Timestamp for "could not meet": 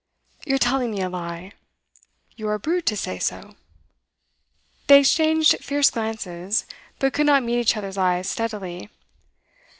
7.13-7.59